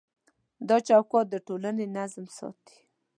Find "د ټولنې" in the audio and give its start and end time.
1.31-1.85